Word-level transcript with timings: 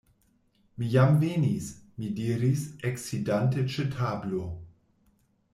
Mi 0.77 0.87
jam 0.93 1.19
venis! 1.23 1.67
mi 1.99 2.09
diris, 2.21 2.65
eksidante 2.93 3.69
ĉe 3.75 3.89
tablo. 3.99 4.45